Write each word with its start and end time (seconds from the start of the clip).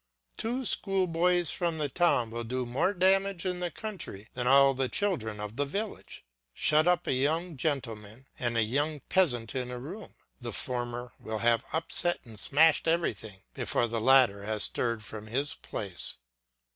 Two 0.35 0.65
schoolboys 0.65 1.51
from 1.51 1.77
the 1.77 1.87
town 1.87 2.31
will 2.31 2.43
do 2.43 2.65
more 2.65 2.91
damage 2.91 3.45
in 3.45 3.59
the 3.59 3.69
country 3.69 4.29
than 4.33 4.47
all 4.47 4.73
the 4.73 4.89
children 4.89 5.39
of 5.39 5.57
the 5.57 5.63
village. 5.63 6.25
Shut 6.55 6.87
up 6.87 7.05
a 7.05 7.13
young 7.13 7.55
gentleman 7.55 8.25
and 8.39 8.57
a 8.57 8.63
young 8.63 9.01
peasant 9.09 9.53
in 9.53 9.69
a 9.69 9.77
room; 9.77 10.15
the 10.39 10.53
former 10.53 11.13
will 11.19 11.37
have 11.45 11.63
upset 11.71 12.17
and 12.25 12.39
smashed 12.39 12.87
everything 12.87 13.43
before 13.53 13.85
the 13.85 14.01
latter 14.01 14.41
has 14.43 14.63
stirred 14.63 15.03
from 15.03 15.27
his 15.27 15.53
place. 15.53 16.17